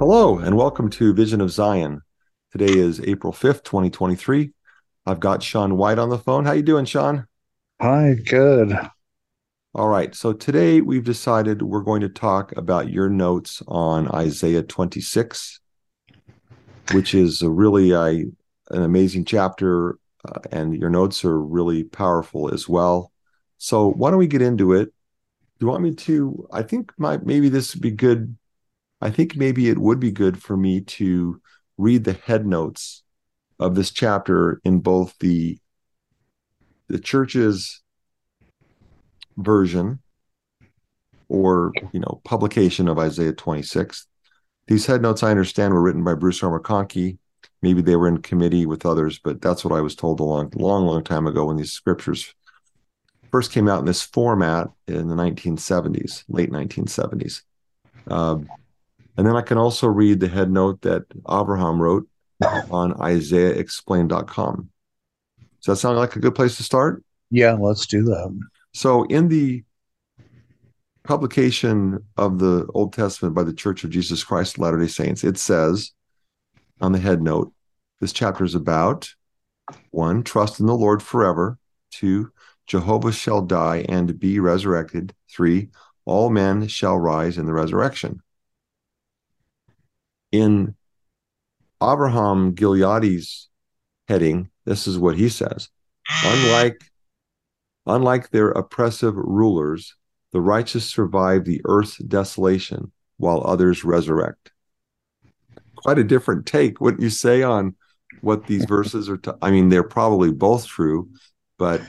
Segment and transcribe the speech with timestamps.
[0.00, 2.02] Hello, and welcome to Vision of Zion.
[2.52, 4.52] Today is April 5th, 2023.
[5.06, 6.44] I've got Sean White on the phone.
[6.44, 7.26] How you doing, Sean?
[7.80, 8.78] Hi, good.
[9.74, 10.14] All right.
[10.14, 15.58] So today we've decided we're going to talk about your notes on Isaiah 26,
[16.92, 18.36] which is a really an
[18.70, 19.98] amazing chapter,
[20.28, 23.10] uh, and your notes are really powerful as well.
[23.64, 24.86] So why don't we get into it?
[25.58, 26.46] Do you want me to?
[26.52, 28.36] I think my, maybe this would be good
[29.04, 31.38] I think maybe it would be good for me to
[31.76, 33.02] read the head notes
[33.58, 35.58] of this chapter in both the
[36.88, 37.82] the church's
[39.36, 40.00] version
[41.28, 44.06] or you know publication of Isaiah 26.
[44.68, 46.58] These head notes I understand were written by Bruce R.
[46.58, 47.18] McConkie.
[47.60, 50.50] Maybe they were in committee with others, but that's what I was told a long,
[50.54, 52.34] long, long time ago when these scriptures
[53.34, 57.42] first came out in this format in the 1970s, late 1970s.
[58.06, 58.48] Um,
[59.16, 62.06] and then I can also read the head note that Abraham wrote
[62.70, 64.68] on IsaiahExplained.com.
[65.36, 67.02] Does that sound like a good place to start?
[67.28, 68.40] Yeah, let's do that.
[68.72, 69.64] So, in the
[71.02, 75.24] publication of the Old Testament by the Church of Jesus Christ of Latter day Saints,
[75.24, 75.90] it says
[76.80, 77.52] on the head note,
[78.00, 79.12] this chapter is about
[79.90, 81.58] one, trust in the Lord forever,
[81.90, 82.30] two,
[82.66, 85.68] Jehovah shall die and be resurrected, three,
[86.04, 88.20] all men shall rise in the resurrection
[90.34, 90.74] in
[91.80, 93.48] Abraham Gileadi's
[94.08, 95.68] heading, this is what he says.
[96.24, 96.82] Unlike
[97.86, 99.94] unlike their oppressive rulers,
[100.32, 104.50] the righteous survive the earth's desolation while others resurrect.
[105.76, 107.76] Quite a different take, wouldn't you say, on
[108.20, 109.18] what these verses are?
[109.18, 111.10] T- I mean, they're probably both true,
[111.58, 111.80] but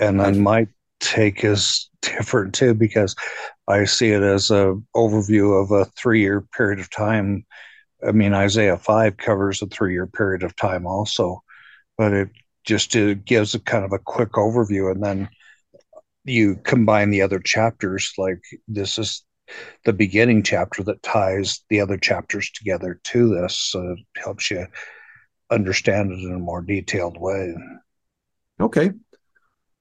[0.00, 0.66] and then my
[1.00, 3.14] take is different too because
[3.68, 7.44] I see it as a overview of a three year period of time.
[8.06, 11.42] I mean, Isaiah five covers a three year period of time also,
[11.98, 12.28] but it
[12.64, 15.28] just it gives a kind of a quick overview, and then
[16.24, 18.12] you combine the other chapters.
[18.18, 19.24] Like this is
[19.84, 24.66] the beginning chapter that ties the other chapters together to this, so it helps you
[25.50, 27.54] understand it in a more detailed way.
[28.60, 28.90] Okay,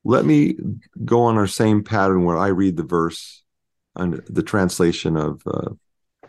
[0.05, 0.55] let me
[1.03, 3.43] go on our same pattern where I read the verse
[3.95, 5.69] and the translation of uh,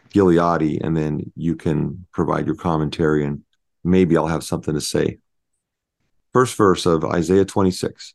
[0.09, 3.43] Gileadi, and then you can provide your commentary, and
[3.85, 5.19] maybe I'll have something to say.
[6.33, 8.15] First verse of Isaiah 26.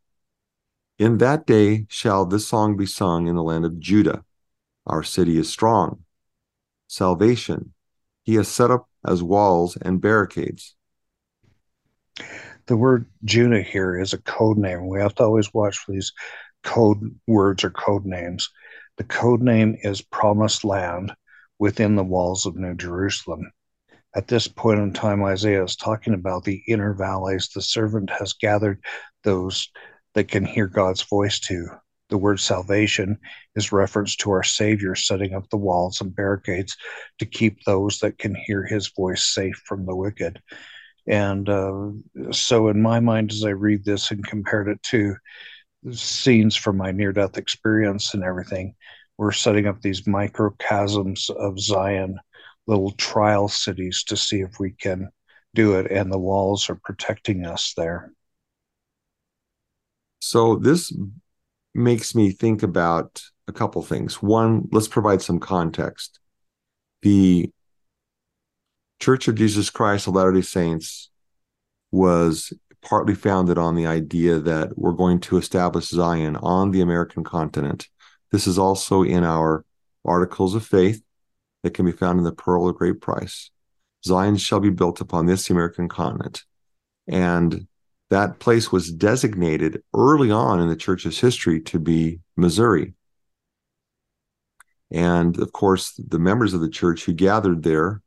[0.97, 4.23] In that day shall this song be sung in the land of Judah.
[4.87, 6.03] Our city is strong.
[6.87, 7.73] Salvation.
[8.23, 10.75] He has set up as walls and barricades.
[12.67, 14.87] The word Judah here is a code name.
[14.87, 16.13] We have to always watch for these
[16.63, 18.49] code words or code names.
[18.97, 21.13] The code name is Promised Land
[21.59, 23.51] within the walls of New Jerusalem.
[24.15, 27.49] At this point in time, Isaiah is talking about the inner valleys.
[27.49, 28.83] The servant has gathered
[29.23, 29.69] those
[30.13, 31.67] that can hear God's voice to.
[32.09, 33.17] The word salvation
[33.55, 36.75] is reference to our Savior setting up the walls and barricades
[37.19, 40.41] to keep those that can hear his voice safe from the wicked.
[41.07, 41.89] And uh,
[42.31, 45.15] so, in my mind, as I read this and compared it to
[45.91, 48.75] scenes from my near death experience and everything.
[49.17, 52.19] We're setting up these microcosms of Zion,
[52.67, 55.09] little trial cities to see if we can
[55.53, 58.11] do it, and the walls are protecting us there.
[60.19, 60.93] So, this
[61.73, 64.21] makes me think about a couple things.
[64.21, 66.19] One, let's provide some context.
[67.01, 67.51] The
[69.01, 71.09] Church of Jesus Christ of Latter day Saints
[71.91, 72.53] was
[72.83, 77.89] partly founded on the idea that we're going to establish Zion on the American continent.
[78.31, 79.65] This is also in our
[80.05, 81.01] articles of faith
[81.63, 83.49] that can be found in the Pearl of Great Price.
[84.05, 86.43] Zion shall be built upon this American continent.
[87.07, 87.67] And
[88.11, 92.93] that place was designated early on in the church's history to be Missouri.
[94.91, 98.03] And of course, the members of the church who gathered there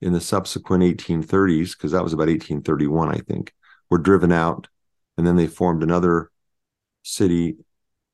[0.00, 3.52] in the subsequent 1830s, because that was about 1831, I think,
[3.90, 4.68] were driven out,
[5.16, 6.30] and then they formed another
[7.02, 7.56] city,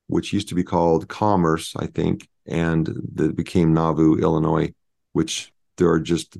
[0.07, 4.73] which used to be called Commerce, I think, and that became Nauvoo, Illinois,
[5.13, 6.37] which there are just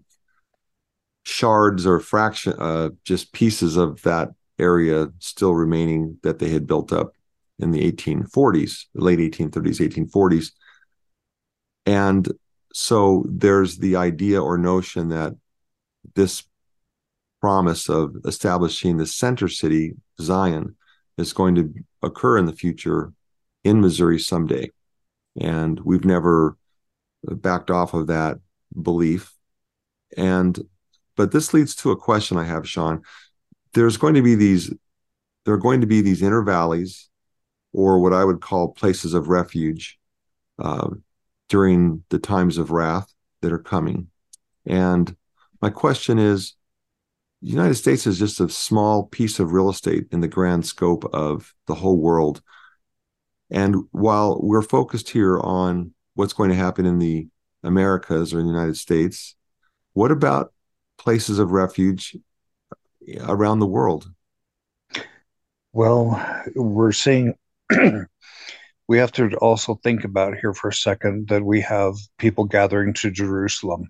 [1.25, 4.29] shards or fraction, uh, just pieces of that
[4.59, 7.13] area still remaining that they had built up
[7.59, 10.51] in the 1840s, late 1830s, 1840s.
[11.85, 12.31] And
[12.73, 15.33] so there's the idea or notion that
[16.15, 16.43] this
[17.39, 20.75] promise of establishing the center city, Zion,
[21.17, 21.71] is going to
[22.01, 23.13] occur in the future
[23.63, 24.71] in Missouri someday.
[25.39, 26.57] And we've never
[27.23, 28.39] backed off of that
[28.81, 29.33] belief.
[30.17, 30.59] And
[31.15, 33.03] but this leads to a question I have, Sean.
[33.75, 34.73] There's going to be these
[35.45, 37.09] there are going to be these inner valleys
[37.71, 39.99] or what I would call places of refuge
[40.57, 40.89] uh,
[41.49, 44.07] during the times of wrath that are coming.
[44.65, 45.15] And
[45.61, 46.55] my question is
[47.41, 51.03] the United States is just a small piece of real estate in the grand scope
[51.13, 52.41] of the whole world.
[53.51, 57.27] And while we're focused here on what's going to happen in the
[57.63, 59.35] Americas or in the United States,
[59.93, 60.53] what about
[60.97, 62.15] places of refuge
[63.19, 64.09] around the world?
[65.73, 66.21] Well,
[66.55, 67.35] we're seeing
[68.87, 72.93] we have to also think about here for a second that we have people gathering
[72.93, 73.89] to Jerusalem.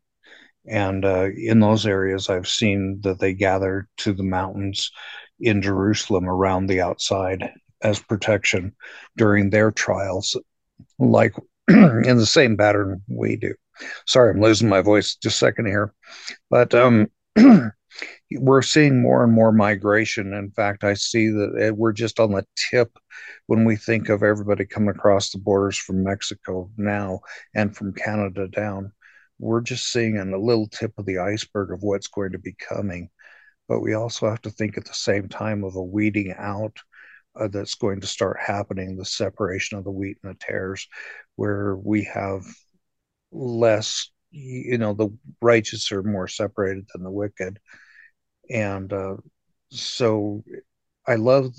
[0.67, 4.91] And uh, in those areas, I've seen that they gather to the mountains
[5.39, 7.49] in Jerusalem around the outside
[7.81, 8.73] as protection
[9.17, 10.37] during their trials,
[10.99, 11.33] like
[11.67, 13.53] in the same pattern we do.
[14.07, 15.93] Sorry, I'm losing my voice just a second here.
[16.49, 17.07] But um,
[18.39, 20.33] we're seeing more and more migration.
[20.33, 22.97] In fact, I see that we're just on the tip
[23.47, 27.21] when we think of everybody coming across the borders from Mexico now
[27.55, 28.91] and from Canada down.
[29.39, 33.09] We're just seeing a little tip of the iceberg of what's going to be coming.
[33.67, 36.77] But we also have to think at the same time of a weeding out
[37.39, 40.87] uh, that's going to start happening the separation of the wheat and the tares,
[41.35, 42.45] where we have
[43.31, 45.09] less you know the
[45.41, 47.59] righteous are more separated than the wicked
[48.49, 49.15] and uh,
[49.69, 50.43] so
[51.07, 51.53] i love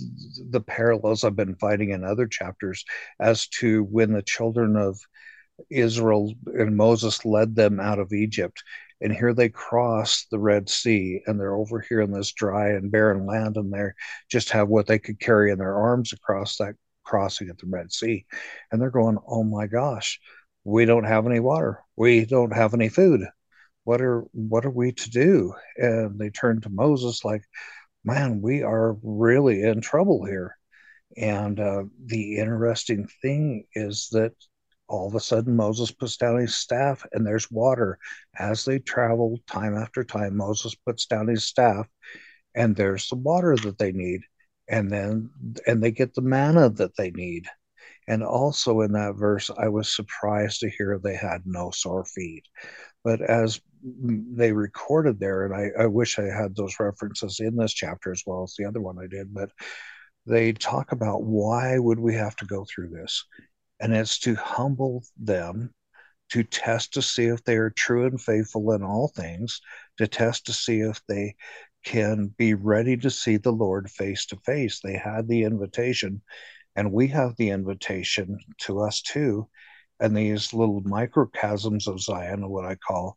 [0.50, 2.84] the parallels i've been finding in other chapters
[3.20, 4.98] as to when the children of
[5.70, 8.62] israel and moses led them out of egypt
[9.00, 12.90] and here they cross the red sea and they're over here in this dry and
[12.90, 13.88] barren land and they
[14.30, 17.92] just have what they could carry in their arms across that crossing at the red
[17.92, 18.24] sea.
[18.72, 20.18] And they're going oh my gosh
[20.64, 21.80] we don't have any water.
[21.96, 23.26] We don't have any food
[23.84, 25.54] what are what are we to do?
[25.76, 27.44] And they turn to moses like
[28.04, 30.56] man we are really in trouble here.
[31.16, 34.32] And uh, the interesting thing is that
[34.88, 37.98] all of a sudden moses puts down his staff and there's water.
[38.38, 41.86] As they travel time after time moses puts down his staff
[42.54, 44.22] and there's the water that they need.
[44.68, 45.30] And then
[45.66, 47.46] and they get the manna that they need.
[48.08, 52.44] And also in that verse, I was surprised to hear they had no sore feet.
[53.02, 57.72] But as they recorded there, and I, I wish I had those references in this
[57.72, 59.50] chapter as well as the other one I did, but
[60.26, 63.24] they talk about why would we have to go through this?
[63.80, 65.74] And it's to humble them,
[66.30, 69.60] to test to see if they are true and faithful in all things,
[69.98, 71.34] to test to see if they
[71.84, 74.80] can be ready to see the Lord face to face.
[74.82, 76.22] They had the invitation
[76.76, 79.48] and we have the invitation to us too.
[80.00, 83.16] And these little microcosms of Zion, what I call,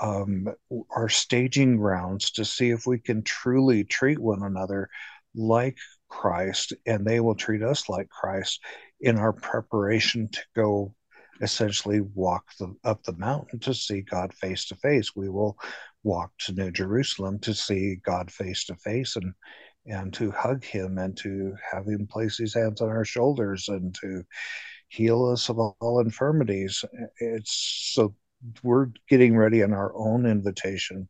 [0.00, 0.48] um,
[0.90, 4.88] are staging grounds to see if we can truly treat one another
[5.34, 5.76] like
[6.08, 8.60] Christ, and they will treat us like Christ
[9.00, 10.94] in our preparation to go
[11.42, 15.16] essentially walk the, up the mountain to see God face to face.
[15.16, 15.56] We will
[16.02, 19.32] walk to New Jerusalem to see God face to face and
[19.86, 23.94] and to hug him and to have him place his hands on our shoulders and
[23.94, 24.22] to
[24.88, 26.84] heal us of all infirmities.
[27.18, 28.14] It's so
[28.62, 31.08] we're getting ready on our own invitation.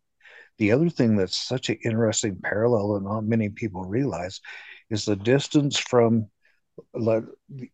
[0.59, 4.41] The other thing that's such an interesting parallel that not many people realize
[4.91, 6.29] is the distance from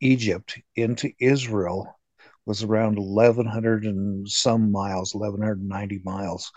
[0.01, 1.99] Egypt into Israel
[2.45, 6.53] was around 1100 and some miles, 1190 miles.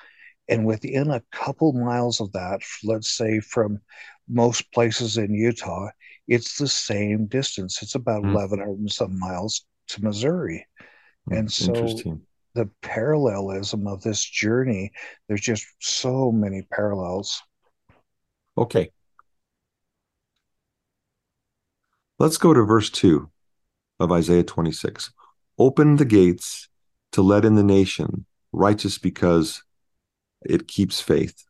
[0.47, 3.79] And within a couple miles of that, let's say from
[4.27, 5.89] most places in Utah,
[6.27, 7.81] it's the same distance.
[7.81, 8.33] It's about mm.
[8.33, 10.67] 1,100 and some miles to Missouri.
[11.29, 12.19] Mm, and so
[12.59, 14.91] the parallelism of this journey,
[15.27, 17.41] there's just so many parallels.
[18.57, 18.91] Okay.
[22.17, 23.29] Let's go to verse 2
[24.01, 25.09] of Isaiah 26.
[25.57, 26.67] Open the gates
[27.13, 29.63] to let in the nation, righteous because
[30.41, 31.45] it keeps faith.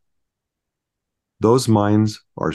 [1.40, 2.52] Those minds are,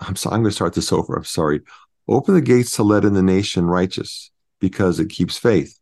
[0.00, 1.16] I'm, sorry, I'm going to start this over.
[1.16, 1.62] I'm sorry.
[2.06, 4.30] Open the gates to let in the nation righteous
[4.60, 5.78] because it keeps faith.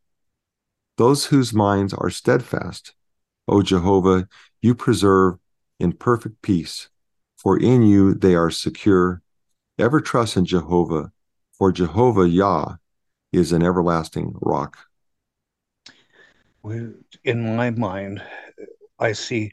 [0.96, 2.94] Those whose minds are steadfast,
[3.48, 4.28] O Jehovah,
[4.60, 5.38] you preserve
[5.80, 6.88] in perfect peace,
[7.36, 9.22] for in you they are secure.
[9.78, 11.12] Ever trust in Jehovah,
[11.52, 12.76] for Jehovah Yah
[13.32, 14.76] is an everlasting rock.
[16.62, 18.22] In my mind,
[18.98, 19.52] I see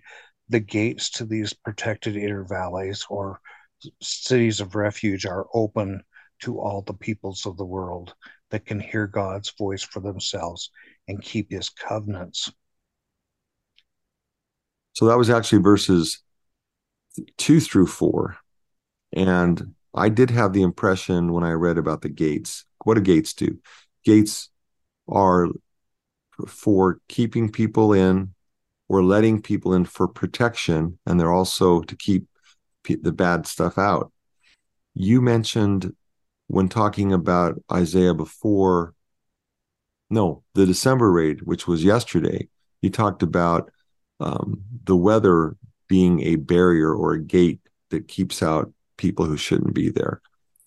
[0.50, 3.40] the gates to these protected inner valleys or
[4.02, 6.04] cities of refuge are open
[6.40, 8.14] to all the peoples of the world.
[8.52, 10.72] that can hear God's voice for themselves
[11.10, 12.52] and keep his covenants.
[14.94, 16.22] So that was actually verses
[17.38, 18.38] two through four.
[19.12, 22.64] And I did have the impression when I read about the gates.
[22.86, 23.58] What do gates do?
[24.06, 24.50] Gates
[25.08, 25.48] are
[26.48, 28.36] for keeping people in
[28.88, 32.28] or letting people in for protection, and they're also to keep
[32.88, 34.12] the bad stuff out.
[34.94, 35.96] You mentioned
[36.48, 38.94] when talking about Isaiah before,
[40.10, 42.48] no, the December raid, which was yesterday,
[42.82, 43.72] you talked about
[44.20, 45.56] um, the weather
[45.88, 50.22] being a barrier or a gate that keeps out people who shouldn't be there.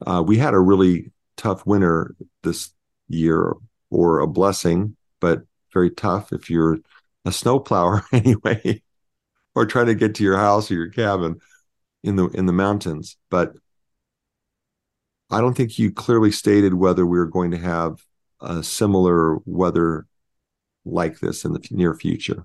[0.07, 2.71] Uh, we had a really tough winter this
[3.09, 3.55] year,
[3.91, 6.79] or a blessing, but very tough if you're
[7.25, 8.83] a snowplower anyway,
[9.55, 11.39] or trying to get to your house or your cabin
[12.03, 13.17] in the in the mountains.
[13.31, 13.55] But
[15.31, 18.03] I don't think you clearly stated whether we are going to have
[18.43, 20.07] a similar weather
[20.85, 22.45] like this in the near future.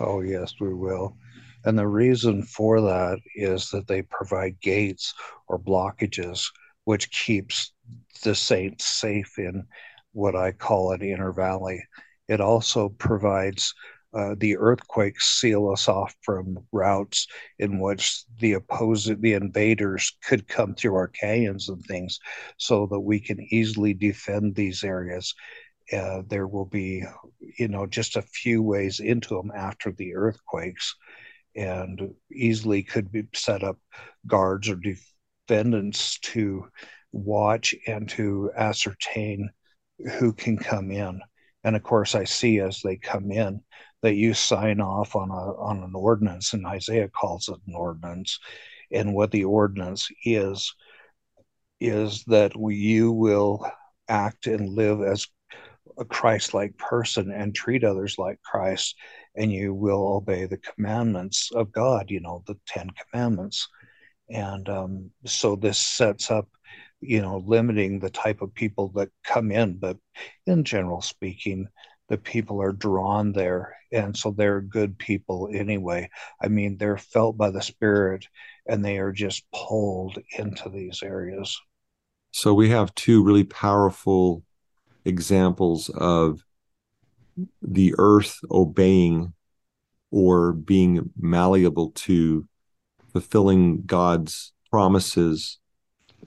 [0.00, 1.16] Oh yes, we will.
[1.64, 5.14] And the reason for that is that they provide gates
[5.48, 6.46] or blockages,
[6.84, 7.72] which keeps
[8.22, 9.64] the saints safe in
[10.12, 11.82] what I call an inner valley.
[12.28, 13.74] It also provides
[14.14, 17.26] uh, the earthquakes seal us off from routes
[17.58, 22.18] in which the opposing the invaders could come through our canyons and things
[22.58, 25.34] so that we can easily defend these areas
[25.92, 27.02] uh, there will be
[27.58, 30.94] you know just a few ways into them after the earthquakes
[31.54, 33.78] and easily could be set up
[34.26, 34.76] guards or
[35.48, 36.66] defendants to
[37.12, 39.50] watch and to ascertain
[40.18, 41.20] who can come in.
[41.64, 43.60] And of course, I see as they come in
[44.02, 48.38] that you sign off on a on an ordinance, and Isaiah calls it an ordinance.
[48.90, 50.74] And what the ordinance is
[51.80, 53.66] is that we, you will
[54.08, 55.26] act and live as
[55.98, 58.94] a Christ-like person and treat others like Christ
[59.34, 63.68] and you will obey the commandments of God, you know, the Ten Commandments.
[64.30, 66.48] And um, so this sets up,
[67.00, 69.78] you know, limiting the type of people that come in.
[69.78, 69.98] But
[70.46, 71.68] in general speaking,
[72.08, 73.74] the people are drawn there.
[73.92, 76.10] And so they're good people anyway.
[76.40, 78.26] I mean, they're felt by the Spirit
[78.66, 81.60] and they are just pulled into these areas.
[82.30, 84.42] So we have two really powerful
[85.04, 86.44] examples of
[87.60, 89.32] the earth obeying
[90.10, 92.46] or being malleable to
[93.12, 95.58] fulfilling God's promises,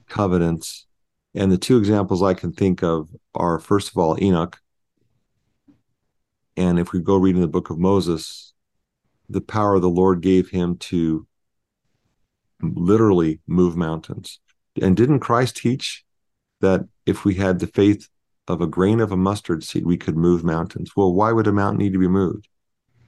[0.08, 0.86] covenants.
[1.34, 4.58] And the two examples I can think of are first of all, Enoch.
[6.56, 8.54] And if we go reading the book of Moses,
[9.28, 11.26] the power the Lord gave him to
[12.62, 14.40] literally move mountains.
[14.80, 16.04] And didn't Christ teach
[16.60, 18.08] that if we had the faith
[18.48, 20.92] of a grain of a mustard seed, we could move mountains.
[20.96, 22.48] Well, why would a mountain need to be moved?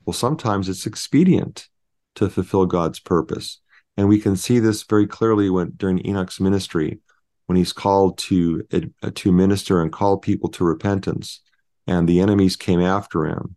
[0.05, 1.69] Well, sometimes it's expedient
[2.17, 3.61] to fulfill God's purpose.
[3.97, 6.99] And we can see this very clearly when during Enoch's ministry,
[7.47, 8.67] when he's called to
[9.03, 11.41] uh, to minister and call people to repentance,
[11.89, 13.57] and the enemies came after him,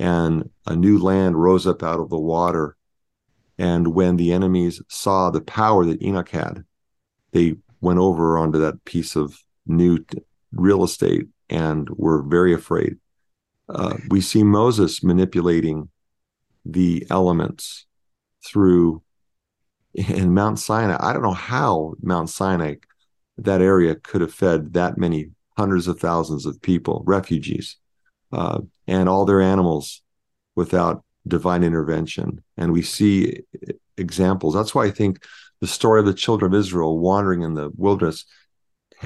[0.00, 2.76] and a new land rose up out of the water.
[3.56, 6.64] And when the enemies saw the power that Enoch had,
[7.30, 10.04] they went over onto that piece of new
[10.50, 12.96] real estate and were very afraid.
[13.68, 15.88] Uh, we see Moses manipulating
[16.64, 17.86] the elements
[18.44, 19.02] through
[19.94, 20.96] in Mount Sinai.
[20.98, 22.76] I don't know how Mount Sinai,
[23.36, 27.76] that area, could have fed that many hundreds of thousands of people, refugees,
[28.32, 30.02] uh, and all their animals
[30.54, 32.40] without divine intervention.
[32.56, 33.40] And we see
[33.96, 34.54] examples.
[34.54, 35.24] That's why I think
[35.60, 38.24] the story of the children of Israel wandering in the wilderness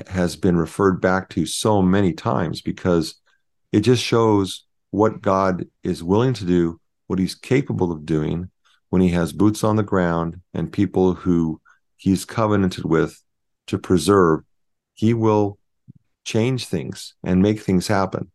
[0.06, 3.14] has been referred back to so many times because
[3.73, 8.50] it just shows what God is willing to do, what he's capable of doing
[8.90, 11.62] when he has boots on the ground and people who
[11.97, 13.18] he's covenanted with
[13.68, 14.40] to preserve.
[14.92, 15.59] He will
[16.24, 18.30] change things and make things happen.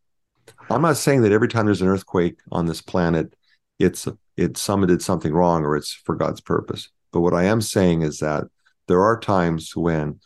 [0.69, 3.33] I'm not saying that every time there's an earthquake on this planet,
[3.79, 6.89] it's it's someone did something wrong or it's for God's purpose.
[7.11, 8.45] But what I am saying is that
[8.87, 10.19] there are times when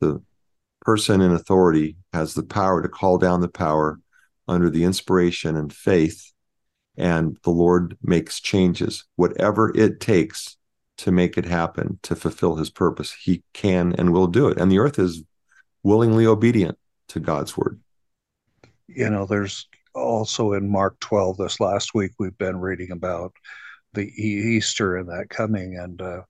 [0.00, 0.22] the
[0.80, 4.00] person in authority has the power to call down the power
[4.48, 6.32] under the inspiration and faith,
[6.96, 10.56] and the Lord makes changes, whatever it takes
[10.98, 13.12] to make it happen, to fulfill his purpose.
[13.12, 14.58] He can and will do it.
[14.58, 15.22] And the earth is
[15.82, 16.78] willingly obedient
[17.14, 17.80] to God's word.
[18.86, 23.32] You know, there's also in Mark 12, this last week, we've been reading about
[23.94, 25.78] the Easter and that coming.
[25.78, 26.22] And uh,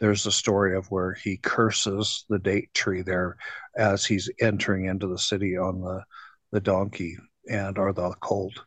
[0.00, 3.36] there's a story of where he curses the date tree there
[3.76, 6.02] as he's entering into the city on the
[6.52, 7.16] the donkey
[7.48, 8.58] and or the colt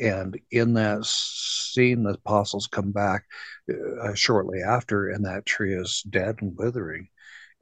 [0.00, 3.24] and in that scene the apostles come back
[3.70, 7.06] uh, shortly after and that tree is dead and withering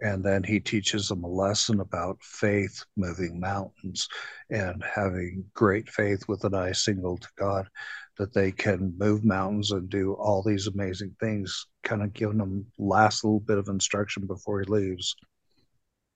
[0.00, 4.08] and then he teaches them a lesson about faith moving mountains
[4.50, 7.68] and having great faith with an eye single to god
[8.16, 12.66] that they can move mountains and do all these amazing things, kind of giving them
[12.78, 15.14] last little bit of instruction before he leaves.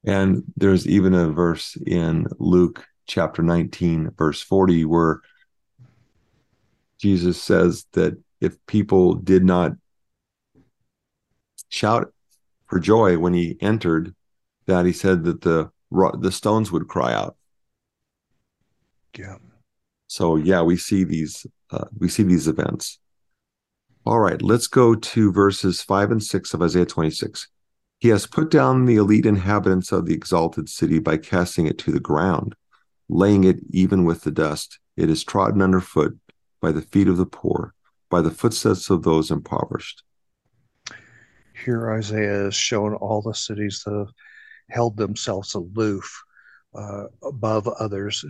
[0.04, 5.20] And there's even a verse in Luke chapter 19, verse 40, where
[6.98, 9.72] Jesus says that if people did not
[11.68, 12.12] shout
[12.70, 14.14] for joy when he entered,
[14.66, 15.70] that he said that the
[16.20, 17.36] the stones would cry out.
[19.18, 19.38] Yeah.
[20.06, 23.00] So yeah, we see these uh, we see these events.
[24.06, 27.48] All right, let's go to verses five and six of Isaiah 26.
[27.98, 31.92] He has put down the elite inhabitants of the exalted city by casting it to
[31.92, 32.54] the ground,
[33.08, 34.78] laying it even with the dust.
[34.96, 36.18] It is trodden underfoot
[36.62, 37.74] by the feet of the poor,
[38.08, 40.02] by the footsteps of those impoverished.
[41.64, 44.12] Here, Isaiah is showing all the cities that have
[44.70, 46.22] held themselves aloof
[46.74, 48.24] uh, above others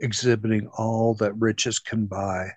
[0.00, 2.50] exhibiting all that riches can buy,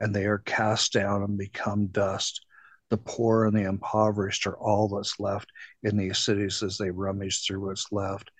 [0.00, 2.44] and they are cast down and become dust.
[2.90, 5.50] The poor and the impoverished are all that's left
[5.82, 8.30] in these cities as they rummage through what's left.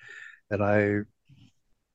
[0.51, 0.99] And I,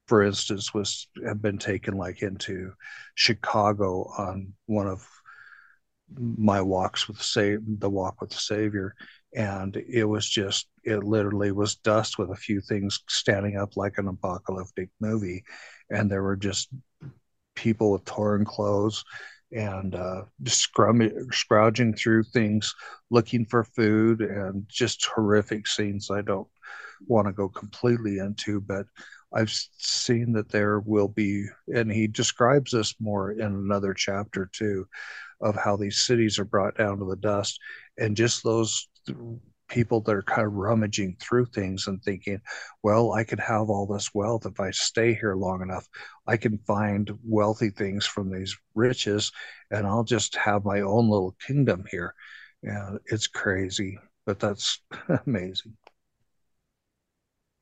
[0.07, 2.74] for instance, was have been taken like into
[3.13, 5.07] Chicago on one of
[6.15, 8.95] my walks with the, the walk with the Savior,
[9.35, 13.97] and it was just it literally was dust with a few things standing up like
[13.97, 15.43] an apocalyptic movie.
[15.89, 16.69] And there were just
[17.55, 19.03] people with torn clothes
[19.51, 22.73] and uh, scrum- scrounging through things
[23.09, 26.47] looking for food and just horrific scenes i don't
[27.07, 28.59] want to go completely into.
[28.59, 28.85] But
[29.33, 34.86] i've seen that there will be and he describes this more in another chapter too
[35.41, 37.60] of how these cities are brought down to the dust
[37.97, 38.88] and just those
[39.67, 42.39] people that are kind of rummaging through things and thinking,
[42.84, 45.88] well, I could have all this wealth if I stay here long enough.
[46.26, 49.32] I can find wealthy things from these riches
[49.71, 52.13] and I'll just have my own little kingdom here.
[52.63, 54.82] Yeah, it's crazy, but that's
[55.26, 55.76] amazing.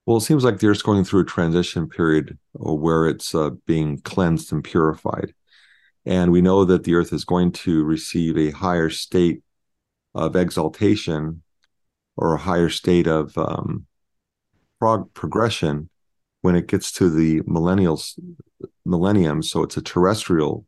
[0.06, 4.54] Well, it seems like they're going through a transition period where it's uh, being cleansed
[4.54, 5.34] and purified.
[6.06, 9.41] And we know that the earth is going to receive a higher state
[10.13, 11.41] of exaltation
[12.15, 13.86] or a higher state of um,
[14.80, 15.89] prog- progression
[16.41, 18.20] when it gets to the millennials
[18.86, 19.41] millennium.
[19.41, 20.65] So it's a terrestrial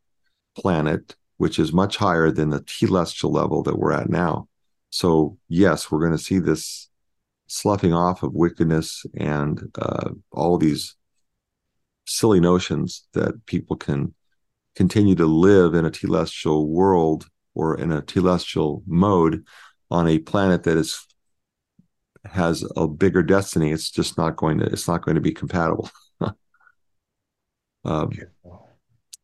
[0.56, 4.48] planet which is much higher than the telestial level that we're at now.
[4.90, 6.90] So yes we're going to see this
[7.48, 10.96] sloughing off of wickedness and uh, all these
[12.06, 14.14] silly notions that people can
[14.78, 19.44] continue to live in a telestial world or in a telestial mode
[19.90, 21.04] on a planet that is
[22.26, 25.90] has a bigger destiny, it's just not going to it's not going to be compatible.
[27.86, 28.12] um,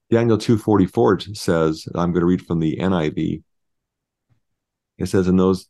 [0.09, 3.43] Daniel two forty four says, I'm going to read from the NIV.
[4.97, 5.67] It says, "In those,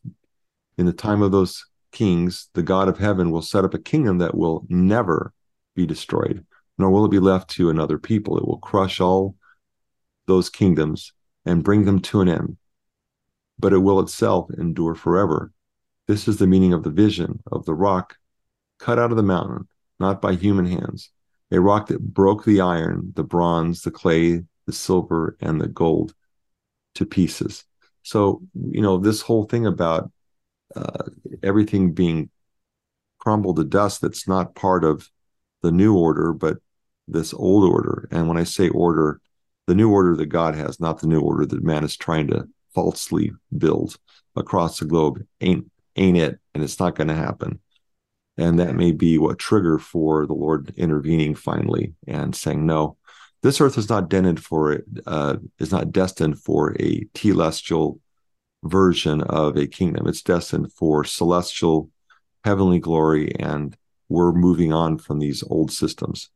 [0.78, 4.16] in the time of those kings, the God of heaven will set up a kingdom
[4.18, 5.34] that will never
[5.76, 6.46] be destroyed,
[6.78, 8.38] nor will it be left to another people.
[8.38, 9.34] It will crush all
[10.26, 11.12] those kingdoms
[11.44, 12.56] and bring them to an end,
[13.58, 15.52] but it will itself endure forever."
[16.06, 18.16] This is the meaning of the vision of the rock
[18.78, 21.10] cut out of the mountain, not by human hands,
[21.50, 26.14] a rock that broke the iron, the bronze, the clay, the silver, and the gold
[26.94, 27.64] to pieces.
[28.02, 30.10] So, you know, this whole thing about
[30.76, 31.04] uh,
[31.42, 32.30] everything being
[33.18, 35.10] crumbled to dust that's not part of
[35.62, 36.58] the new order, but
[37.08, 38.08] this old order.
[38.10, 39.20] And when I say order,
[39.66, 42.48] the new order that God has, not the new order that man is trying to
[42.74, 43.96] falsely build
[44.36, 46.38] across the globe, ain't ain't it?
[46.54, 47.60] And it's not going to happen.
[48.36, 52.96] And that may be what trigger for the lord intervening finally and saying no
[53.44, 58.00] this earth is not dented for uh, is not destined for a telestial
[58.64, 60.06] version of a kingdom.
[60.06, 61.90] It's destined for celestial
[62.42, 63.76] heavenly glory and
[64.08, 66.30] we're moving on from these old systems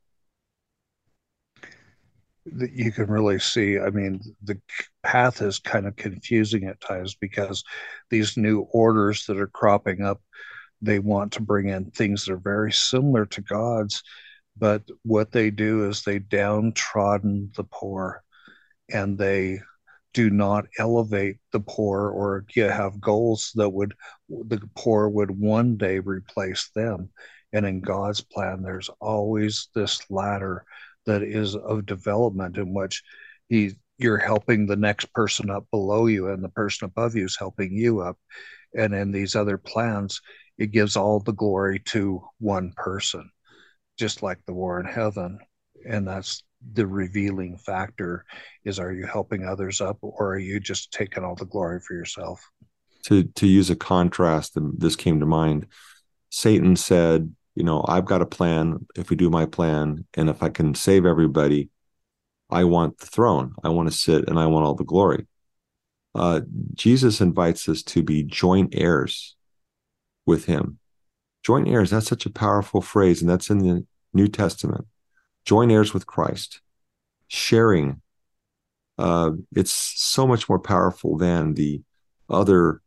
[2.56, 3.78] that you can really see.
[3.78, 4.60] I mean, the
[5.02, 7.64] path is kind of confusing at times because
[8.10, 10.20] these new orders that are cropping up,
[10.80, 14.02] they want to bring in things that are very similar to God's,
[14.56, 18.22] but what they do is they downtrodden the poor
[18.90, 19.60] and they
[20.14, 23.94] do not elevate the poor or have goals that would
[24.28, 27.10] the poor would one day replace them
[27.52, 30.64] and in god's plan there's always this ladder
[31.08, 33.02] that is of development in which
[33.48, 37.36] he you're helping the next person up below you and the person above you is
[37.36, 38.16] helping you up.
[38.76, 40.20] And in these other plans
[40.56, 43.30] it gives all the glory to one person
[43.98, 45.40] just like the war in heaven.
[45.88, 48.24] And that's the revealing factor
[48.64, 51.94] is are you helping others up or are you just taking all the glory for
[51.94, 52.40] yourself?
[53.04, 55.66] To to use a contrast and this came to mind.
[56.30, 60.44] Satan said you know i've got a plan if we do my plan and if
[60.44, 61.68] i can save everybody
[62.50, 63.52] i want the throne.
[63.64, 65.26] I want to sit and i want all the glory.
[66.14, 66.40] Uh,
[66.74, 69.36] jesus invites us to be joint heirs
[70.24, 70.78] with him.
[71.42, 74.86] Joint heirs that's such a powerful phrase and that's in the new testament.
[75.44, 76.60] Joint heirs with Christ,
[77.26, 78.02] sharing.
[78.98, 81.82] Uh, it's so much more powerful than the
[82.30, 82.82] other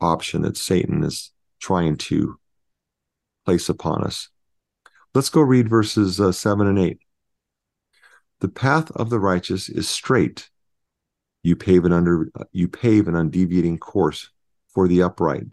[0.00, 2.39] option that Satan is trying to
[3.50, 4.28] place upon us.
[5.12, 7.00] Let's go read verses uh, 7 and 8.
[8.38, 10.48] The path of the righteous is straight.
[11.42, 14.30] You pave an under you pave an undeviating course
[14.68, 15.46] for the upright.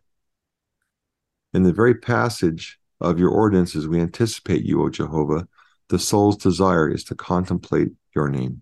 [1.56, 5.48] In the very passage of your ordinances, we anticipate you, O Jehovah,
[5.90, 8.62] the soul's desire is to contemplate your name.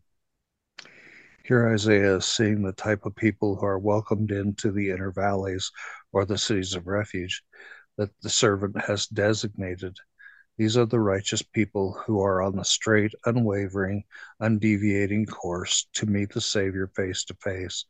[1.43, 5.69] Here Isaiah is seeing the type of people who are welcomed into the inner valleys
[6.13, 7.43] or the cities of refuge
[7.97, 9.97] that the servant has designated.
[10.58, 14.05] These are the righteous people who are on the straight, unwavering,
[14.41, 17.84] undeviating course to meet the Savior face to face.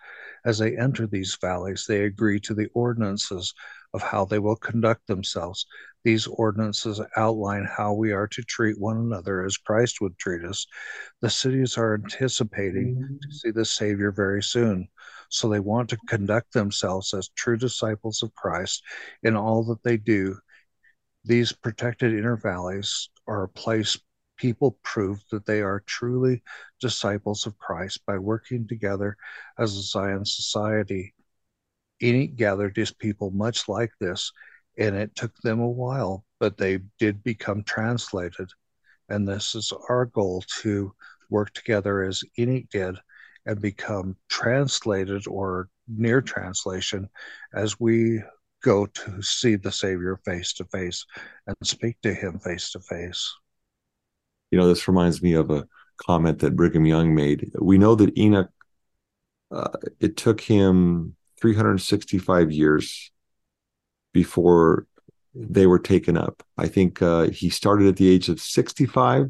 [0.46, 3.54] As they enter these valleys, they agree to the ordinances
[3.94, 5.68] of how they will conduct themselves.
[6.04, 10.66] These ordinances outline how we are to treat one another as Christ would treat us.
[11.22, 13.16] The cities are anticipating mm-hmm.
[13.18, 14.88] to see the Savior very soon.
[15.30, 18.84] So they want to conduct themselves as true disciples of Christ
[19.24, 20.38] in all that they do.
[21.24, 23.98] These protected inner valleys are a place
[24.38, 26.44] people prove that they are truly
[26.80, 29.18] disciples of Christ by working together
[29.58, 31.14] as a Zion society
[32.04, 34.32] Enoch gathered his people much like this,
[34.78, 38.50] and it took them a while, but they did become translated.
[39.10, 40.94] And this is our goal to
[41.30, 42.98] work together as Enoch did
[43.46, 47.10] and become translated or near translation
[47.54, 48.22] as we
[48.64, 51.06] go to see the Savior face to face
[51.46, 53.34] and speak to him face to face.
[54.52, 57.52] You know, this reminds me of a comment that Brigham Young made.
[57.60, 58.50] We know that Enoch,
[59.52, 63.12] uh, it took him 365 years
[64.14, 64.88] before
[65.36, 66.42] they were taken up.
[66.58, 69.30] I think uh, he started at the age of 65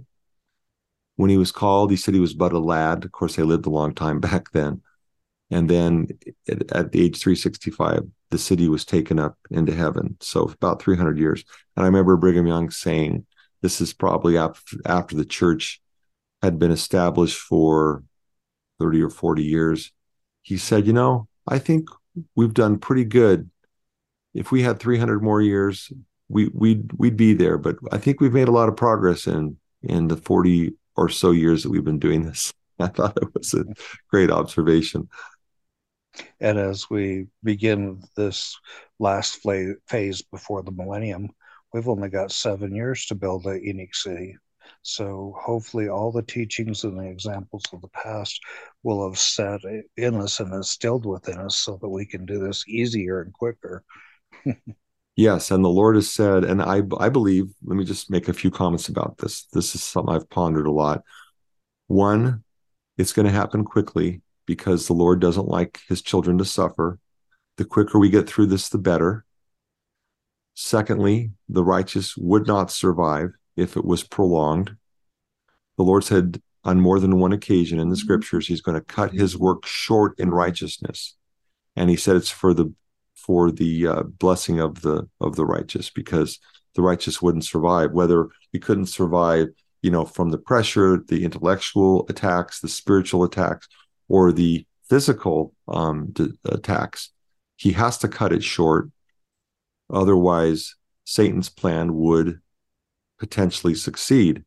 [1.16, 1.92] when he was called.
[1.92, 3.06] He said he was but a lad.
[3.06, 4.82] Of course, they lived a long time back then.
[5.52, 6.08] And then
[6.48, 10.18] at, the age 365, the city was taken up into heaven.
[10.20, 11.44] So about 300 years.
[11.76, 13.26] And I remember Brigham Young saying,
[13.62, 15.82] this is probably after the church
[16.42, 18.04] had been established for
[18.80, 19.92] 30 or 40 years.
[20.42, 21.90] He said, you know, I think
[22.36, 23.50] we've done pretty good.
[24.34, 25.92] If we had 300 more years,
[26.28, 27.58] we we'd we'd be there.
[27.58, 31.32] But I think we've made a lot of progress in in the 40 or so
[31.32, 32.54] years that we've been doing this.
[32.80, 33.66] I thought it was a
[34.10, 35.10] great observation.
[36.40, 38.58] And as we begin this
[39.00, 39.46] last
[39.88, 41.30] phase before the millennium,
[41.74, 44.38] we've only got seven years to build a unique city.
[44.82, 48.40] So hopefully, all the teachings and the examples of the past
[48.84, 49.62] will have set
[49.98, 53.84] in us and instilled within us so that we can do this easier and quicker.
[55.16, 55.52] yes.
[55.52, 58.52] And the Lord has said, and I, I believe, let me just make a few
[58.52, 59.46] comments about this.
[59.54, 61.04] This is something I've pondered a lot.
[61.88, 62.44] One,
[62.98, 67.00] it's going to happen quickly because the Lord doesn't like his children to suffer.
[67.58, 69.26] The quicker we get through this, the better.
[70.56, 74.76] Secondly, the righteous would not survive if it was prolonged.
[75.78, 78.04] The Lord said on more than one occasion in the mm-hmm.
[78.04, 81.16] scriptures, He's going to cut His work short in righteousness,
[81.76, 82.74] and He said it's for the
[83.26, 86.40] for the uh, blessing of the of the righteous because
[86.76, 87.92] the righteous wouldn't survive.
[87.92, 89.48] Whether he couldn't survive,
[89.82, 93.68] you know, from the pressure, the intellectual attacks, the spiritual attacks,
[94.08, 97.12] or the physical um, d- attacks,
[97.56, 98.90] he has to cut it short.
[99.92, 102.40] Otherwise, Satan's plan would
[103.20, 104.44] potentially succeed,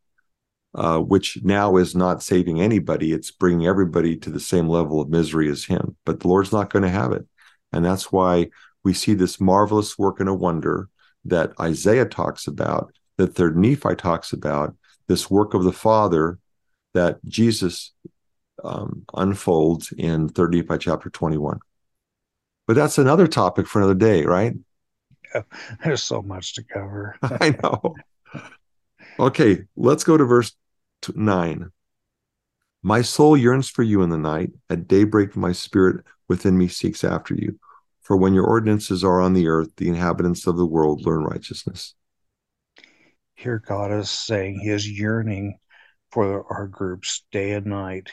[0.75, 3.11] uh, which now is not saving anybody.
[3.11, 5.97] It's bringing everybody to the same level of misery as him.
[6.05, 7.25] But the Lord's not going to have it.
[7.71, 8.49] And that's why
[8.83, 10.89] we see this marvelous work and a wonder
[11.25, 14.75] that Isaiah talks about, that third Nephi talks about,
[15.07, 16.39] this work of the Father
[16.93, 17.93] that Jesus
[18.63, 21.59] um, unfolds in Third Nephi chapter 21.
[22.67, 24.53] But that's another topic for another day, right?
[25.33, 25.41] Yeah,
[25.83, 27.17] there's so much to cover.
[27.23, 27.95] I know.
[29.19, 30.53] Okay, let's go to verse
[31.13, 31.71] 9.
[32.81, 34.51] My soul yearns for you in the night.
[34.69, 37.59] At daybreak, my spirit within me seeks after you.
[38.09, 41.93] For when your ordinances are on the earth, the inhabitants of the world learn righteousness.
[43.35, 45.59] Here, God is saying He is yearning
[46.11, 48.09] for our groups day and night.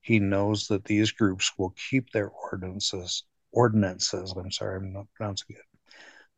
[0.00, 3.22] He knows that these groups will keep their ordinances.
[3.52, 4.34] Ordinances.
[4.36, 5.78] I'm sorry, I'm not pronouncing it.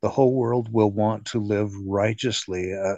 [0.02, 2.96] The whole world will want to live righteously, uh,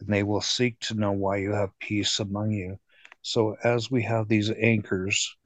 [0.00, 2.76] and they will seek to know why you have peace among you.
[3.22, 5.37] So, as we have these anchors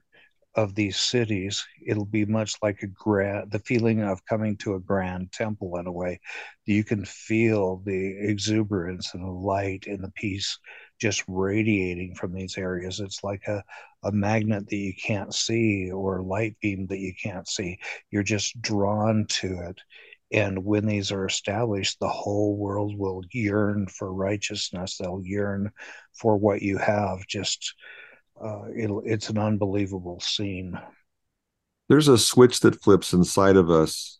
[0.55, 4.79] of these cities, it'll be much like a grand, the feeling of coming to a
[4.79, 6.19] grand temple in a way.
[6.65, 10.59] You can feel the exuberance and the light and the peace
[11.01, 12.99] just radiating from these areas.
[12.99, 13.63] It's like a,
[14.03, 17.79] a magnet that you can't see or a light beam that you can't see.
[18.11, 19.81] You're just drawn to it.
[20.31, 24.97] And when these are established, the whole world will yearn for righteousness.
[24.97, 25.71] They'll yearn
[26.13, 27.25] for what you have.
[27.27, 27.75] Just
[28.43, 28.63] uh,
[29.05, 30.77] it's an unbelievable scene.
[31.89, 34.19] There's a switch that flips inside of us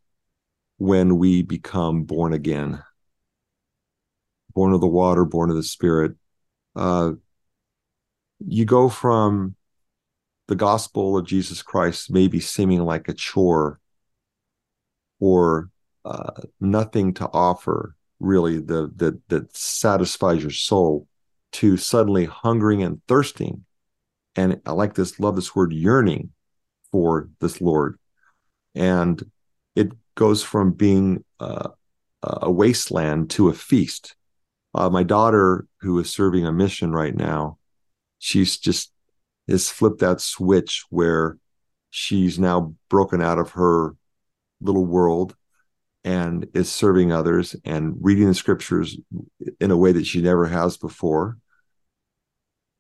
[0.78, 2.82] when we become born again,
[4.54, 6.14] born of the water, born of the Spirit.
[6.76, 7.14] Uh,
[8.40, 9.56] you go from
[10.48, 13.80] the gospel of Jesus Christ maybe seeming like a chore
[15.20, 15.70] or
[16.04, 21.08] uh, nothing to offer really the, that that satisfies your soul
[21.54, 23.66] to suddenly hungering and thirsting
[24.36, 26.32] and I like this, love this word yearning
[26.92, 28.00] for this Lord.
[28.76, 29.24] And
[29.76, 31.70] it goes from being uh,
[32.22, 34.16] a wasteland to a feast.
[34.74, 37.58] Uh, my daughter, who is serving a mission right now,
[38.20, 38.92] she's just
[39.48, 41.38] has flipped that switch where
[41.90, 43.96] she's now broken out of her
[44.62, 45.36] little world
[46.04, 48.98] and is serving others and reading the scriptures
[49.60, 51.38] in a way that she never has before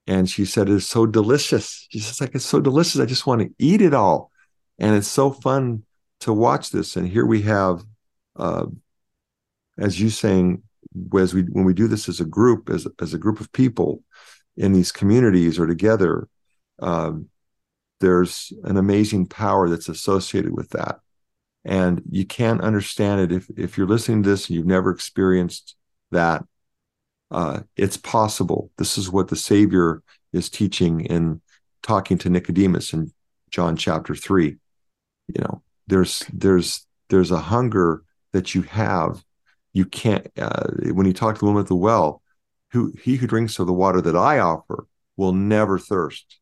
[0.07, 1.87] and she said it's so delicious.
[1.89, 2.99] She says like it's so delicious.
[2.99, 4.31] I just want to eat it all.
[4.79, 5.83] And it's so fun
[6.21, 6.95] to watch this.
[6.95, 7.83] And here we have
[8.35, 8.65] uh,
[9.77, 10.63] as you saying
[11.17, 14.03] as we when we do this as a group as, as a group of people
[14.57, 16.27] in these communities or together
[16.79, 17.29] um,
[17.99, 20.99] there's an amazing power that's associated with that.
[21.63, 23.31] And you can't understand it.
[23.31, 25.75] If if you're listening to this and you've never experienced
[26.11, 26.43] that
[27.31, 28.71] uh, it's possible.
[28.77, 31.41] This is what the Savior is teaching in
[31.81, 33.11] talking to Nicodemus in
[33.51, 34.57] John chapter three.
[35.27, 39.23] You know, there's there's there's a hunger that you have.
[39.73, 42.21] You can't uh, when you talk to the woman at the well,
[42.71, 46.39] who he who drinks of the water that I offer will never thirst.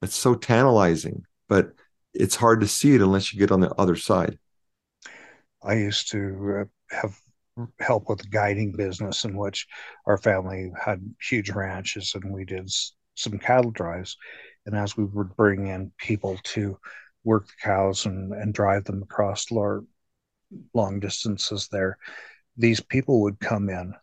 [0.00, 1.72] It's so tantalizing, but
[2.12, 4.38] it's hard to see it unless you get on the other side.
[5.62, 7.18] I used to uh, have
[7.80, 9.66] help with the guiding business in which
[10.06, 12.70] our family had huge ranches and we did
[13.14, 14.16] some cattle drives.
[14.66, 16.78] And as we would bring in people to
[17.24, 21.98] work the cows and, and drive them across long distances there
[22.56, 23.94] these people would come in.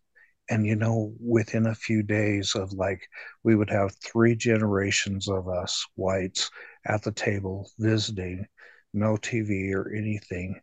[0.50, 3.08] And you know within a few days of like
[3.44, 6.50] we would have three generations of us whites
[6.88, 8.48] at the table visiting
[8.92, 10.60] no tv or anything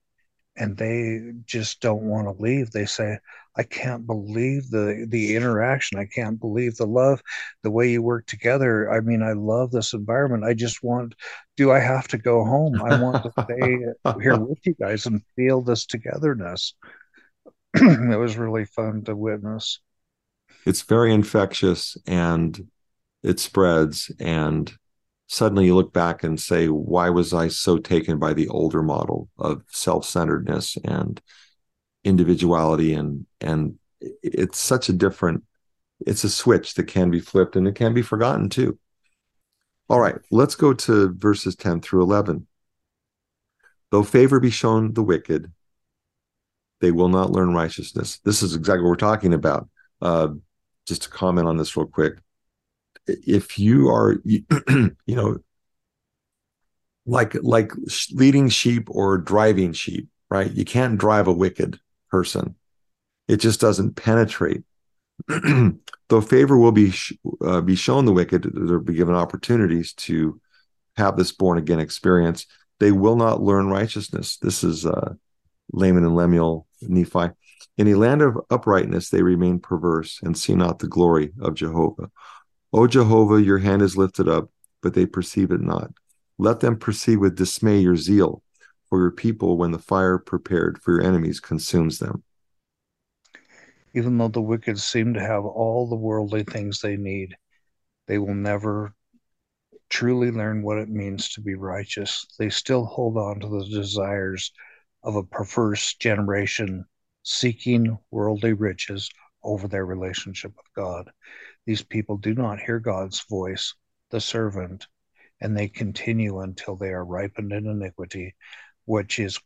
[0.56, 2.70] and they just don't want to leave.
[2.70, 3.18] They say,
[3.56, 5.98] I can't believe the the interaction.
[5.98, 7.22] I can't believe the love,
[7.62, 8.90] the way you work together.
[8.90, 10.44] I mean, I love this environment.
[10.44, 11.14] I just want
[11.56, 12.80] do I have to go home?
[12.82, 13.78] I want to stay
[14.20, 16.74] here with you guys and feel this togetherness.
[17.74, 19.80] it was really fun to witness.
[20.66, 22.68] It's very infectious and
[23.22, 24.72] it spreads and
[25.28, 29.28] suddenly you look back and say, why was I so taken by the older model
[29.38, 31.20] of self-centeredness and
[32.04, 35.42] individuality and and it's such a different
[36.06, 38.78] it's a switch that can be flipped and it can be forgotten too.
[39.88, 42.46] All right, let's go to verses 10 through 11.
[43.90, 45.50] Though favor be shown the wicked,
[46.80, 48.18] they will not learn righteousness.
[48.24, 49.68] This is exactly what we're talking about.
[50.02, 50.28] Uh,
[50.86, 52.18] just to comment on this real quick
[53.06, 54.44] if you are you,
[55.06, 55.38] know
[57.06, 57.72] like like
[58.12, 60.52] leading sheep or driving sheep right?
[60.52, 61.78] You can't drive a wicked
[62.10, 62.56] person.
[63.28, 64.62] It just doesn't penetrate.
[65.28, 66.92] Though favor will be
[67.44, 70.40] uh, be shown the wicked they'll be given opportunities to
[70.96, 72.46] have this born again experience.
[72.78, 74.36] They will not learn righteousness.
[74.36, 75.14] This is uh,
[75.72, 77.30] Laman and Lemuel Nephi.
[77.78, 82.10] In a land of uprightness they remain perverse and see not the glory of Jehovah
[82.76, 84.50] O Jehovah, your hand is lifted up,
[84.82, 85.92] but they perceive it not.
[86.36, 88.42] Let them perceive with dismay your zeal
[88.90, 92.22] for your people when the fire prepared for your enemies consumes them.
[93.94, 97.34] Even though the wicked seem to have all the worldly things they need,
[98.08, 98.92] they will never
[99.88, 102.26] truly learn what it means to be righteous.
[102.38, 104.52] They still hold on to the desires
[105.02, 106.84] of a perverse generation
[107.22, 109.08] seeking worldly riches
[109.42, 111.10] over their relationship with God.
[111.66, 113.74] These people do not hear God's voice,
[114.10, 114.86] the servant,
[115.40, 118.34] and they continue until they are ripened in iniquity,
[118.84, 119.40] which is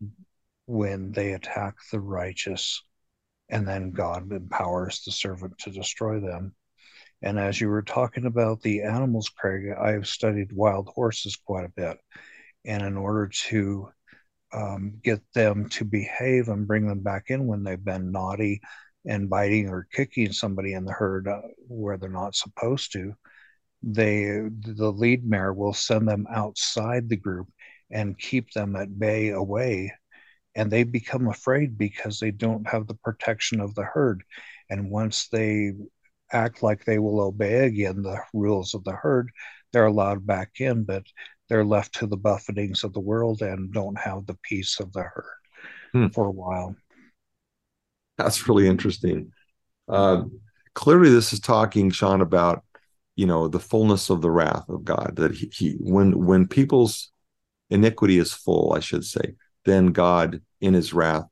[0.66, 2.82] when they attack the righteous,
[3.48, 6.54] and then God empowers the servant to destroy them.
[7.22, 11.72] And as you were talking about the animals, Craig, I've studied wild horses quite a
[11.74, 11.98] bit.
[12.64, 13.88] And in order to
[14.52, 18.60] um, get them to behave and bring them back in when they've been naughty
[19.06, 23.14] and biting or kicking somebody in the herd uh, where they're not supposed to,
[23.82, 24.24] they
[24.60, 27.48] the lead mare will send them outside the group
[27.90, 29.92] and keep them at bay away
[30.54, 34.22] and they become afraid because they don't have the protection of the herd
[34.68, 35.72] and once they
[36.32, 39.30] act like they will obey again the rules of the herd
[39.72, 41.04] they're allowed back in but
[41.48, 45.02] they're left to the buffetings of the world and don't have the peace of the
[45.02, 45.40] herd
[45.92, 46.06] hmm.
[46.08, 46.76] for a while
[48.22, 49.32] that's really interesting.
[49.88, 50.24] Uh,
[50.74, 52.64] clearly this is talking sean about
[53.16, 57.10] you know the fullness of the wrath of god that he, he when when people's
[57.70, 61.24] iniquity is full i should say then god in his wrath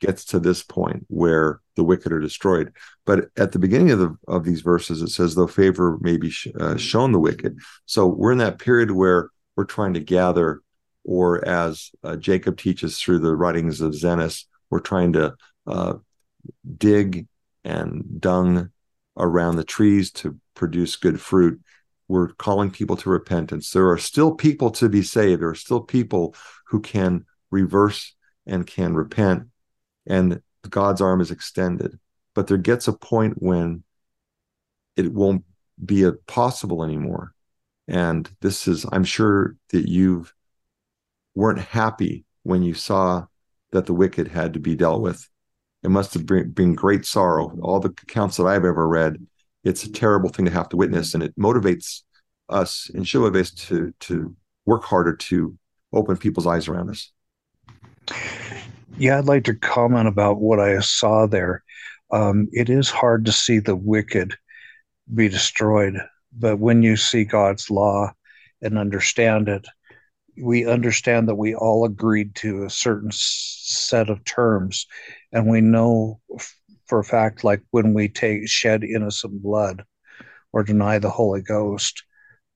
[0.00, 2.72] gets to this point where the wicked are destroyed.
[3.04, 6.30] But at the beginning of the of these verses it says though favor may be
[6.30, 7.58] sh- uh, shown the wicked.
[7.84, 10.62] So we're in that period where we're trying to gather
[11.04, 15.34] or as uh, jacob teaches through the writings of zenos we're trying to
[15.66, 15.94] uh,
[16.76, 17.26] dig
[17.64, 18.70] and dung
[19.16, 21.60] around the trees to produce good fruit.
[22.08, 23.70] We're calling people to repentance.
[23.70, 25.42] There are still people to be saved.
[25.42, 26.34] There are still people
[26.66, 28.14] who can reverse
[28.46, 29.44] and can repent,
[30.06, 31.98] and God's arm is extended.
[32.34, 33.84] But there gets a point when
[34.96, 35.44] it won't
[35.84, 37.32] be possible anymore.
[37.88, 40.32] And this is, I'm sure that you've
[41.34, 43.26] weren't happy when you saw
[43.72, 45.28] that the wicked had to be dealt with
[45.82, 47.56] it must have been great sorrow.
[47.62, 49.26] All the accounts that I've ever read,
[49.64, 52.02] it's a terrible thing to have to witness, and it motivates
[52.48, 54.34] us in Shilabase to to
[54.66, 55.56] work harder to
[55.92, 57.12] open people's eyes around us.
[58.98, 61.62] Yeah, I'd like to comment about what I saw there.
[62.10, 64.34] Um, it is hard to see the wicked
[65.14, 65.96] be destroyed,
[66.32, 68.12] but when you see God's law
[68.60, 69.66] and understand it,
[70.36, 74.86] we understand that we all agreed to a certain set of terms
[75.32, 76.20] and we know
[76.86, 79.84] for a fact like when we take shed innocent blood
[80.52, 82.02] or deny the holy ghost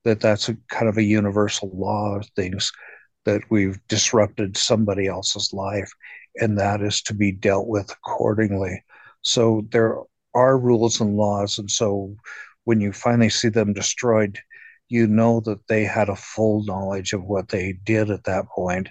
[0.04, 2.70] that that's a kind of a universal law of things
[3.24, 5.90] that we've disrupted somebody else's life
[6.36, 8.82] and that is to be dealt with accordingly
[9.22, 9.98] so there
[10.34, 12.14] are rules and laws and so
[12.64, 14.38] when you finally see them destroyed
[14.88, 18.88] you know that they had a full knowledge of what they did at that point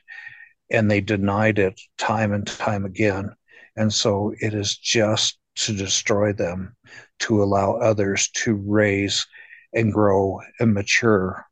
[0.72, 3.34] and they denied it time and time again.
[3.75, 6.75] And so it is just to destroy them,
[7.19, 9.25] to allow others to raise
[9.73, 11.45] and grow and mature.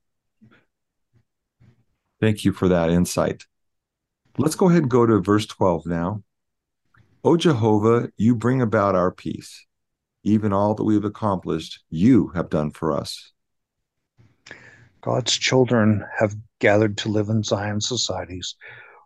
[2.20, 3.46] Thank you for that insight.
[4.38, 6.24] Let's go ahead and go to verse 12 now.
[7.24, 9.66] O Jehovah, you bring about our peace.
[10.24, 13.32] Even all that we have accomplished, you have done for us.
[15.02, 18.56] God's children have gathered to live in Zion societies,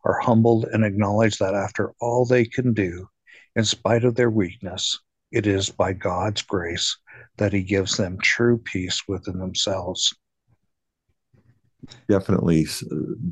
[0.06, 3.08] are humbled and acknowledge that after all they can do,
[3.56, 5.00] in spite of their weakness,
[5.32, 6.98] it is by God's grace
[7.38, 10.16] that He gives them true peace within themselves.
[12.08, 12.68] Definitely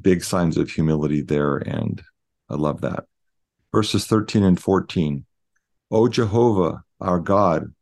[0.02, 2.02] big signs of humility there, and
[2.50, 3.06] I love that.
[3.72, 5.26] Verses 13 and 14.
[5.92, 7.74] O Jehovah, our God,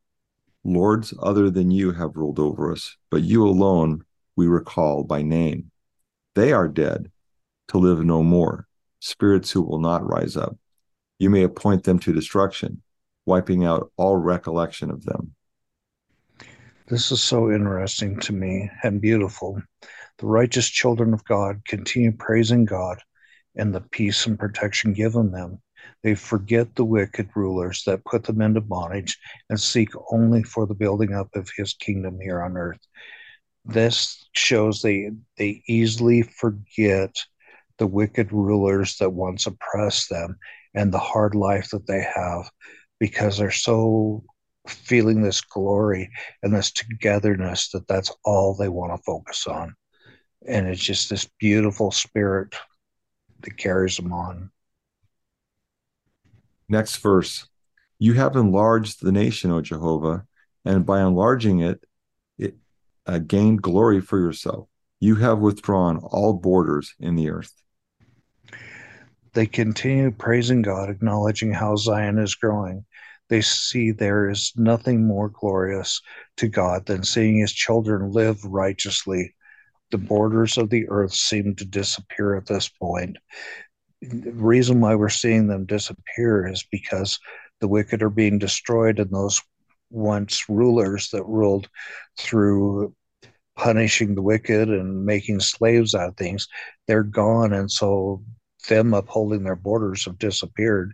[0.63, 4.03] lords other than you have ruled over us, but you alone
[4.35, 5.71] we recall by name.
[6.35, 7.11] They are dead
[7.69, 8.67] to live no more,
[9.01, 10.55] spirits who will not rise up.
[11.19, 12.81] You may appoint them to destruction,
[13.25, 15.35] wiping out all recollection of them.
[16.87, 19.61] This is so interesting to me and beautiful.
[20.19, 23.01] The righteous children of God continue praising God
[23.55, 25.61] and the peace and protection given them.
[26.03, 29.17] They forget the wicked rulers that put them into bondage
[29.49, 32.79] and seek only for the building up of his kingdom here on earth
[33.65, 37.15] this shows they they easily forget
[37.81, 40.37] the wicked rulers that once oppressed them
[40.75, 42.47] and the hard life that they have
[42.99, 44.23] because they're so
[44.67, 46.07] feeling this glory
[46.43, 49.73] and this togetherness that that's all they want to focus on
[50.47, 52.53] And it's just this beautiful spirit
[53.41, 54.51] that carries them on.
[56.69, 57.47] Next verse.
[57.97, 60.27] You have enlarged the nation, O Jehovah,
[60.65, 61.83] and by enlarging it,
[62.37, 62.57] it
[63.07, 64.67] uh, gained glory for yourself.
[64.99, 67.51] You have withdrawn all borders in the earth.
[69.33, 72.85] They continue praising God, acknowledging how Zion is growing.
[73.29, 76.01] They see there is nothing more glorious
[76.37, 79.33] to God than seeing his children live righteously.
[79.91, 83.17] The borders of the earth seem to disappear at this point.
[84.01, 87.17] The reason why we're seeing them disappear is because
[87.61, 89.41] the wicked are being destroyed and those
[89.91, 91.69] once rulers that ruled
[92.17, 92.93] through
[93.55, 96.47] punishing the wicked and making slaves out of things,
[96.87, 97.53] they're gone.
[97.53, 98.23] And so
[98.67, 100.93] them upholding their borders have disappeared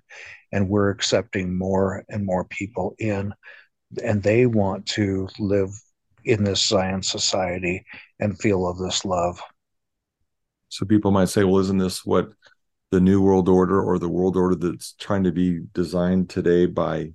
[0.51, 3.33] and we're accepting more and more people in
[4.03, 5.69] and they want to live
[6.25, 7.85] in this Zion society
[8.19, 9.41] and feel of this love.
[10.69, 12.29] So people might say, well, isn't this what
[12.91, 17.13] the New World Order or the world order that's trying to be designed today by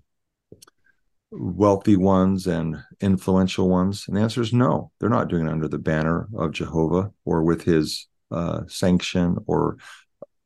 [1.30, 4.06] wealthy ones and influential ones?
[4.08, 4.90] And the answer is no.
[4.98, 9.76] They're not doing it under the banner of Jehovah or with his uh, sanction or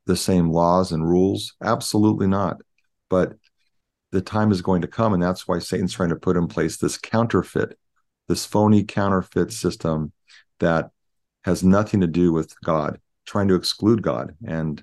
[0.07, 1.55] the same laws and rules.
[1.63, 2.61] Absolutely not.
[3.11, 3.35] But
[4.13, 6.77] the time is going to come, and that's why Satan's trying to put in place
[6.77, 7.77] this counterfeit,
[8.29, 10.13] this phony counterfeit system
[10.61, 10.91] that
[11.45, 14.83] has nothing to do with God, trying to exclude God and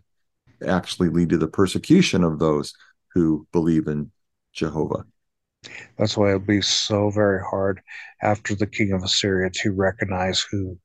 [0.65, 2.74] actually lead to the persecution of those
[3.13, 4.11] who believe in
[4.53, 5.05] Jehovah.
[5.97, 7.82] That's why it'll be so very hard
[8.21, 10.78] after the king of Assyria to recognize who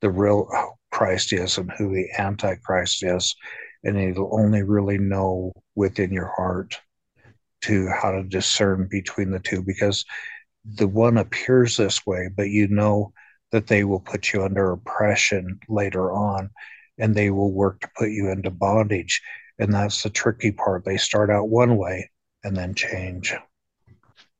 [0.00, 0.48] the real
[0.90, 3.34] Christ is and who the Antichrist is.
[3.84, 6.76] And it'll only really know within your heart
[7.62, 10.04] to how to discern between the two because
[10.64, 13.12] the one appears this way, but you know
[13.52, 16.50] that they will put you under oppression later on
[16.98, 19.20] and they will work to put you into bondage.
[19.58, 20.84] And that's the tricky part.
[20.84, 22.10] They start out one way
[22.42, 23.34] and then change.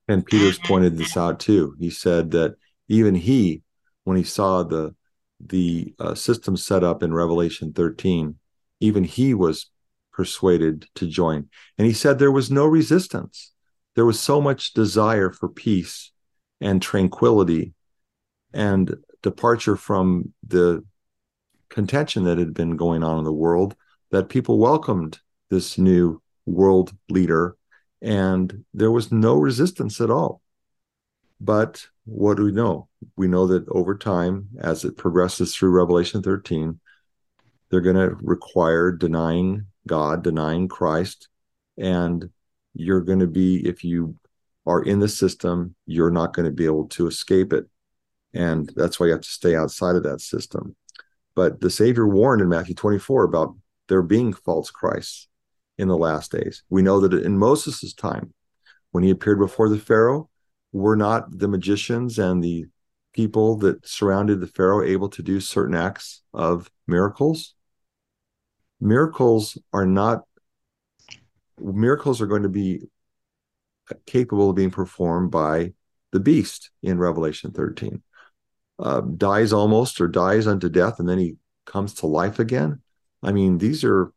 [0.09, 1.77] And Peters pointed this out too.
[1.79, 2.57] He said that
[2.89, 3.63] even he,
[4.05, 4.95] when he saw the
[5.41, 8.37] the uh, system set up in Revelation 13,
[8.85, 9.71] even he was
[10.13, 11.49] persuaded to join.
[11.79, 13.53] And he said there was no resistance.
[13.95, 16.13] There was so much desire for peace
[16.61, 17.75] and tranquility
[18.53, 20.85] and departure from the
[21.69, 23.75] contention that had been going on in the world
[24.11, 25.19] that people welcomed
[25.51, 27.57] this new world leader
[28.03, 30.43] and there was no resistance at all.
[31.41, 32.89] But what do we know?
[33.17, 36.79] We know that over time, as it progresses through Revelation 13,
[37.75, 41.29] they're going to require denying God, denying Christ.
[41.77, 42.31] And
[42.73, 44.15] you're going to be, if you
[44.65, 47.67] are in the system, you're not going to be able to escape it.
[48.33, 50.77] And that's why you have to stay outside of that system.
[51.35, 53.57] But the Savior warned in Matthew 24 about
[53.89, 55.27] there being false Christs
[55.77, 56.63] in the last days.
[56.71, 58.33] We know that in Moses' time,
[58.93, 60.31] when he appeared before the Pharaoh,
[60.71, 62.67] were not the magicians and the
[63.13, 67.54] people that surrounded the Pharaoh able to do certain acts of miracles?
[68.85, 70.23] Miracles are not
[71.59, 72.83] miracles are going to be
[74.07, 75.73] capable of being performed by
[76.13, 78.03] the beast in revelation 13
[78.79, 82.81] uh, dies almost or dies unto death and then he comes to life again.
[83.23, 84.13] I mean these are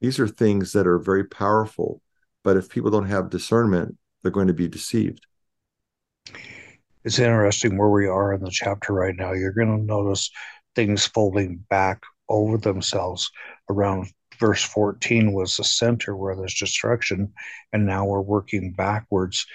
[0.00, 2.00] these are things that are very powerful
[2.42, 5.26] but if people don't have discernment they're going to be deceived.
[7.04, 9.32] It's interesting where we are in the chapter right now.
[9.32, 10.30] You're going to notice
[10.76, 13.30] things folding back over themselves
[13.72, 17.32] around verse 14 was the center where there's destruction
[17.72, 19.46] and now we're working backwards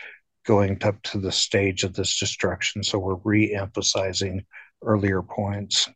[0.45, 4.45] going up to the stage of this destruction so we're re-emphasizing
[4.83, 5.89] earlier points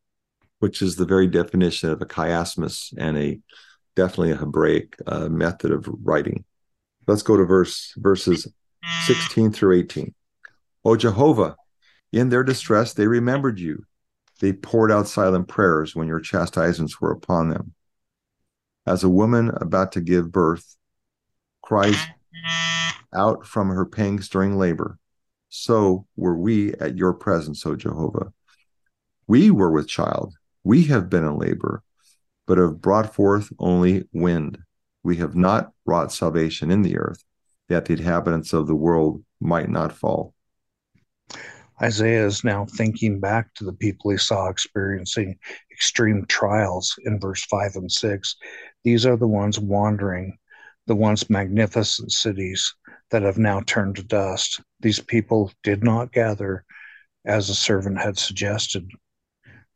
[0.60, 3.40] which is the very definition of a chiasmus and a
[3.96, 6.44] definitely a hebraic uh, method of writing
[7.08, 8.48] let's go to verse verses
[9.06, 10.04] 16 through eighteen.
[10.04, 10.16] 18
[10.86, 11.56] o jehovah
[12.12, 13.86] in their distress they remembered you
[14.42, 17.74] they poured out silent prayers when your chastisements were upon them.
[18.86, 20.76] As a woman about to give birth
[21.62, 21.98] cries
[23.14, 24.98] out from her pangs during labor,
[25.50, 28.34] so were we at your presence, O Jehovah.
[29.28, 31.84] We were with child, we have been in labor,
[32.48, 34.58] but have brought forth only wind.
[35.04, 37.24] We have not wrought salvation in the earth,
[37.70, 40.34] that the inhabitants of the world might not fall.
[41.82, 45.40] Isaiah is now thinking back to the people he saw experiencing
[45.72, 48.36] extreme trials in verse 5 and 6.
[48.84, 50.38] These are the ones wandering,
[50.86, 52.76] the once magnificent cities
[53.10, 54.62] that have now turned to dust.
[54.80, 56.66] These people did not gather
[57.26, 58.88] as the servant had suggested.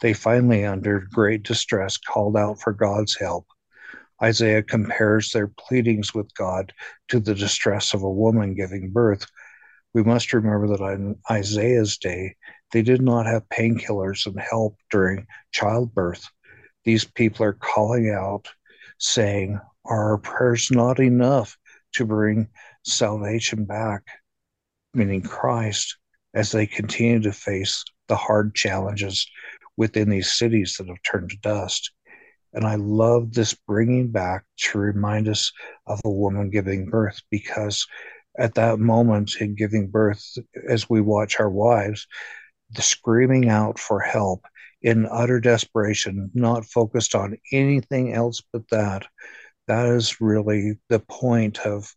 [0.02, 3.48] They finally, under great distress, called out for God's help.
[4.22, 6.72] Isaiah compares their pleadings with God
[7.10, 9.26] to the distress of a woman giving birth.
[9.96, 12.36] We must remember that in Isaiah's day,
[12.74, 16.28] they did not have painkillers and help during childbirth.
[16.84, 18.50] These people are calling out,
[19.00, 21.58] saying, Are our prayers not enough
[21.94, 22.50] to bring
[22.84, 24.02] salvation back?
[24.94, 25.96] Meaning Christ,
[26.34, 29.26] as they continue to face the hard challenges
[29.78, 31.94] within these cities that have turned to dust.
[32.52, 35.54] And I love this bringing back to remind us
[35.88, 37.88] of a woman giving birth because
[38.40, 42.08] at that moment in giving birth, as we watch our wives,
[42.72, 44.46] the screaming out for help
[44.82, 49.06] in utter desperation, not focused on anything else but that.
[49.68, 51.92] That is really the point of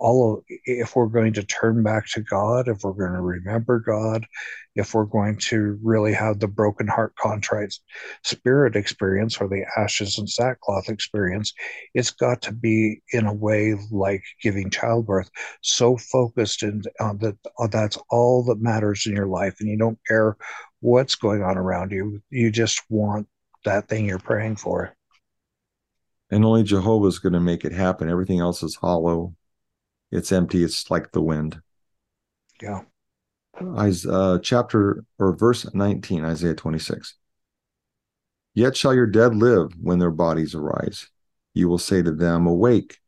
[0.00, 3.78] all of if we're going to turn back to God, if we're going to remember
[3.78, 4.26] God,
[4.74, 7.74] if we're going to really have the broken heart contrite
[8.24, 11.52] spirit experience or the ashes and sackcloth experience,
[11.94, 15.30] it's got to be in a way like giving childbirth,
[15.62, 19.78] so focused and on that uh, that's all that matters in your life, and you
[19.78, 20.36] don't care
[20.80, 22.22] what's going on around you.
[22.30, 23.28] You just want
[23.64, 24.94] that thing you're praying for.
[26.30, 28.08] And only Jehovah's going to make it happen.
[28.08, 29.34] Everything else is hollow
[30.10, 30.64] it's empty.
[30.64, 31.60] It's like the wind.
[32.60, 32.82] Yeah.
[33.62, 37.14] Isaiah, uh, chapter or verse 19, Isaiah 26.
[38.54, 41.08] Yet shall your dead live when their bodies arise.
[41.54, 42.98] You will say to them, Awake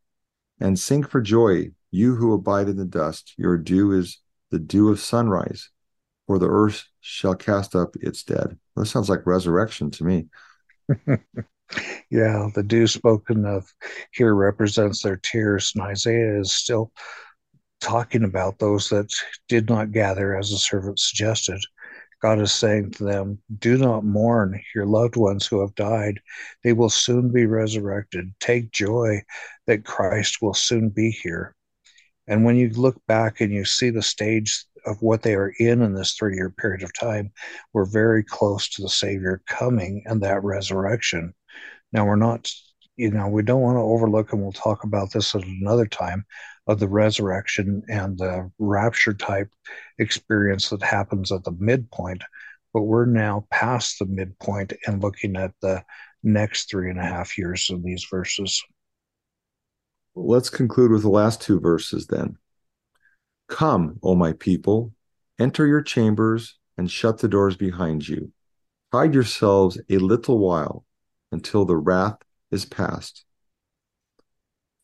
[0.60, 3.34] and sing for joy, you who abide in the dust.
[3.36, 4.18] Your dew is
[4.50, 5.70] the dew of sunrise,
[6.26, 8.58] for the earth shall cast up its dead.
[8.76, 10.26] That sounds like resurrection to me.
[12.10, 13.72] yeah, the dew spoken of
[14.12, 16.92] here represents their tears, and Isaiah is still
[17.80, 19.12] talking about those that
[19.48, 21.60] did not gather as the servant suggested.
[22.22, 26.20] God is saying to them, Do not mourn your loved ones who have died.
[26.62, 28.32] They will soon be resurrected.
[28.38, 29.22] Take joy
[29.66, 31.56] that Christ will soon be here.
[32.28, 35.82] And when you look back and you see the stage of what they are in
[35.82, 37.32] in this three year period of time,
[37.72, 41.34] we're very close to the Savior coming and that resurrection.
[41.92, 42.50] Now, we're not,
[42.96, 46.24] you know, we don't want to overlook, and we'll talk about this at another time,
[46.66, 49.50] of the resurrection and the rapture type
[49.98, 52.22] experience that happens at the midpoint.
[52.72, 55.84] But we're now past the midpoint and looking at the
[56.22, 58.62] next three and a half years of these verses.
[60.14, 62.36] Let's conclude with the last two verses then.
[63.48, 64.92] Come, O my people,
[65.38, 68.32] enter your chambers and shut the doors behind you.
[68.92, 70.84] Hide yourselves a little while
[71.32, 72.18] until the wrath
[72.50, 73.24] is past.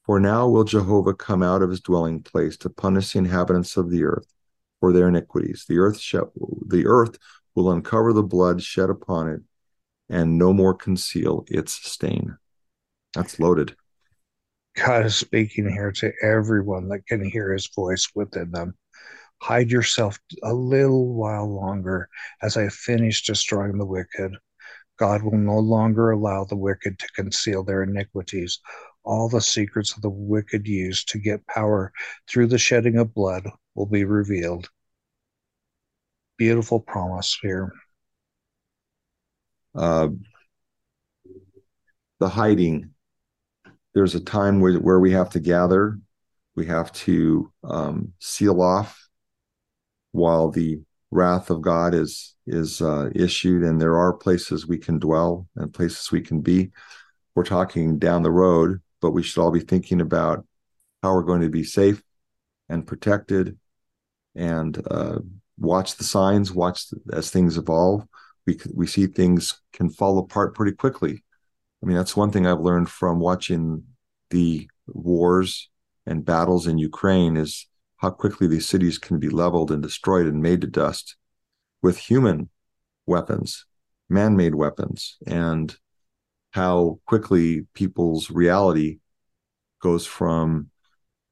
[0.05, 3.91] For now will Jehovah come out of his dwelling place to punish the inhabitants of
[3.91, 4.27] the earth
[4.81, 5.67] for their iniquities.
[5.69, 6.33] The earth shall,
[6.67, 7.19] the earth
[7.55, 9.43] will uncover the blood shed upon it
[10.09, 12.39] and no more conceal its stain.
[13.15, 13.77] That's loaded.
[14.77, 18.75] God is speaking here to everyone that can hear his voice within them.
[19.43, 22.09] Hide yourself a little while longer
[22.43, 24.33] as I finish destroying the wicked.
[24.99, 28.61] God will no longer allow the wicked to conceal their iniquities.
[29.05, 31.93] All the secrets of the wicked use to get power
[32.29, 34.69] through the shedding of blood will be revealed.
[36.37, 37.73] Beautiful promise here.
[39.75, 40.09] Uh,
[42.19, 42.91] the hiding.
[43.95, 45.99] There's a time where, where we have to gather,
[46.55, 49.09] we have to um, seal off
[50.13, 50.81] while the
[51.11, 55.73] wrath of God is is uh, issued, and there are places we can dwell and
[55.73, 56.71] places we can be.
[57.35, 60.47] We're talking down the road, but we should all be thinking about
[61.03, 62.03] how we're going to be safe
[62.69, 63.59] and protected,
[64.35, 65.19] and uh,
[65.59, 66.53] watch the signs.
[66.53, 68.07] Watch as things evolve.
[68.47, 71.23] We we see things can fall apart pretty quickly.
[71.83, 73.85] I mean, that's one thing I've learned from watching
[74.31, 75.71] the wars
[76.07, 77.67] and battles in Ukraine is
[77.99, 81.17] how quickly these cities can be leveled and destroyed and made to dust
[81.83, 82.49] with human
[83.07, 83.67] weapons,
[84.09, 85.77] man made weapons, and
[86.53, 88.99] how quickly people's reality
[89.81, 90.71] goes from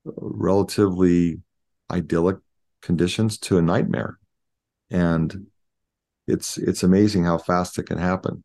[0.04, 1.40] relatively
[1.90, 2.36] idyllic
[2.82, 4.18] conditions to a nightmare.
[4.90, 5.46] And
[6.26, 8.42] it's it's amazing how fast it can happen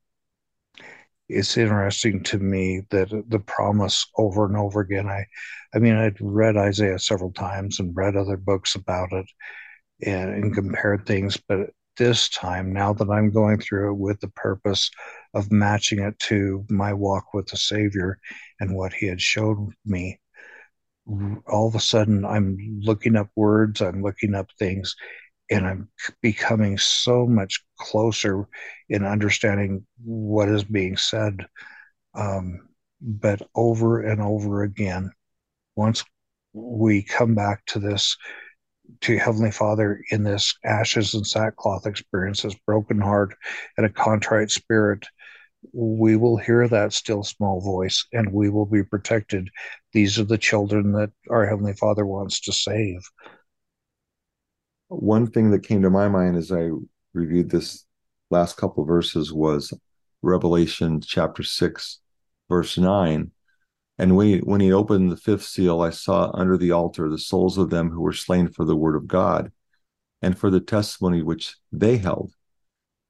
[1.32, 5.08] it's interesting to me that the promise over and over again.
[5.08, 5.26] I,
[5.74, 9.26] I mean, I'd read Isaiah several times and read other books about it
[10.06, 10.54] and, and mm-hmm.
[10.54, 14.90] compared things, but this time, now that I'm going through it with the purpose
[15.34, 18.18] of matching it to my walk with the Savior
[18.60, 20.20] and what He had showed me,
[21.48, 24.96] all of a sudden I'm looking up words, I'm looking up things,
[25.52, 25.90] and I'm
[26.22, 28.48] becoming so much closer
[28.90, 31.46] in understanding what is being said.
[32.16, 32.70] Um,
[33.02, 35.12] but over and over again,
[35.76, 36.04] once
[36.54, 38.16] we come back to this,
[39.02, 43.36] to Heavenly Father in this ashes and sackcloth experience, this broken heart
[43.78, 45.06] and a contrite spirit,
[45.74, 49.50] we will hear that still small voice and we will be protected.
[49.94, 53.02] These are the children that our Heavenly Father wants to save.
[54.92, 56.70] One thing that came to my mind as I
[57.14, 57.86] reviewed this
[58.30, 59.74] last couple verses was
[60.22, 62.00] Revelation chapter 6,
[62.50, 63.32] verse 9.
[63.98, 67.18] And when he, when he opened the fifth seal, I saw under the altar the
[67.18, 69.52] souls of them who were slain for the word of God
[70.22, 72.34] and for the testimony which they held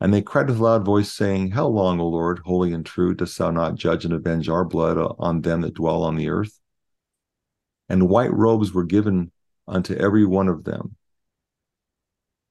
[0.02, 3.14] and they cried with a loud voice, saying, How long, O Lord, holy and true,
[3.14, 6.60] dost thou not judge and avenge our blood on them that dwell on the earth?
[7.88, 9.32] And white robes were given
[9.68, 10.96] unto every one of them.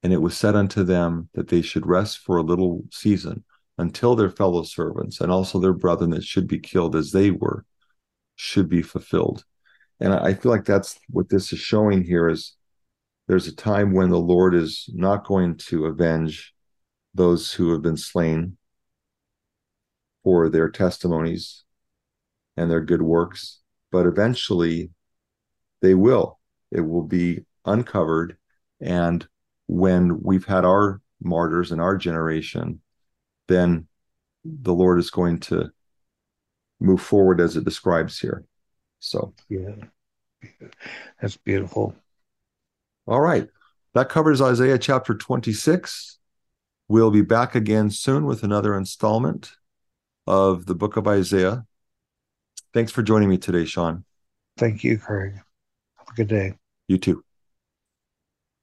[0.03, 3.43] And it was said unto them that they should rest for a little season
[3.77, 7.65] until their fellow servants and also their brethren that should be killed as they were
[8.35, 9.45] should be fulfilled.
[9.99, 12.55] And I feel like that's what this is showing here is
[13.27, 16.53] there's a time when the Lord is not going to avenge
[17.13, 18.57] those who have been slain
[20.23, 21.63] for their testimonies
[22.57, 23.59] and their good works,
[23.91, 24.89] but eventually
[25.81, 26.39] they will.
[26.71, 28.37] It will be uncovered.
[28.79, 29.27] And
[29.67, 32.81] when we've had our martyrs in our generation,
[33.47, 33.87] then
[34.43, 35.71] the Lord is going to
[36.79, 38.43] move forward as it describes here.
[38.99, 39.75] So, yeah,
[41.21, 41.95] that's beautiful.
[43.07, 43.47] All right.
[43.93, 46.17] That covers Isaiah chapter 26.
[46.87, 49.51] We'll be back again soon with another installment
[50.27, 51.65] of the book of Isaiah.
[52.73, 54.05] Thanks for joining me today, Sean.
[54.57, 55.33] Thank you, Craig.
[55.97, 56.53] Have a good day.
[56.87, 57.23] You too.